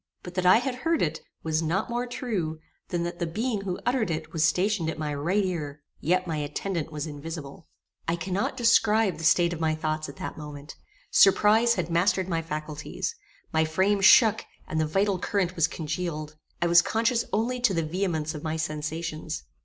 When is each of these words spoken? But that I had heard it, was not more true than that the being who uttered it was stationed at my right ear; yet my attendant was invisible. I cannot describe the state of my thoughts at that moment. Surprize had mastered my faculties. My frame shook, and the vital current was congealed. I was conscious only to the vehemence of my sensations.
But 0.23 0.33
that 0.33 0.47
I 0.47 0.57
had 0.57 0.77
heard 0.77 1.03
it, 1.03 1.21
was 1.43 1.61
not 1.61 1.87
more 1.91 2.07
true 2.07 2.57
than 2.87 3.03
that 3.03 3.19
the 3.19 3.27
being 3.27 3.61
who 3.61 3.79
uttered 3.85 4.09
it 4.09 4.33
was 4.33 4.43
stationed 4.43 4.89
at 4.89 4.97
my 4.97 5.13
right 5.13 5.45
ear; 5.45 5.83
yet 5.99 6.25
my 6.25 6.37
attendant 6.37 6.91
was 6.91 7.05
invisible. 7.05 7.67
I 8.07 8.15
cannot 8.15 8.57
describe 8.57 9.19
the 9.19 9.23
state 9.23 9.53
of 9.53 9.59
my 9.59 9.75
thoughts 9.75 10.09
at 10.09 10.15
that 10.15 10.39
moment. 10.39 10.75
Surprize 11.11 11.75
had 11.75 11.91
mastered 11.91 12.27
my 12.27 12.41
faculties. 12.41 13.13
My 13.53 13.63
frame 13.63 14.01
shook, 14.01 14.43
and 14.67 14.81
the 14.81 14.87
vital 14.87 15.19
current 15.19 15.55
was 15.55 15.67
congealed. 15.67 16.35
I 16.63 16.65
was 16.65 16.81
conscious 16.81 17.25
only 17.31 17.59
to 17.59 17.71
the 17.75 17.83
vehemence 17.85 18.33
of 18.33 18.41
my 18.41 18.57
sensations. 18.57 19.43